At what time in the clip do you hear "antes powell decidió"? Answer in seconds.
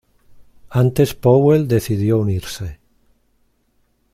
0.71-2.17